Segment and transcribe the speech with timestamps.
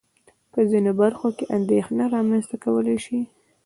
[0.51, 3.19] په ځينو برخو کې اندېښنه رامنځته کولای شي.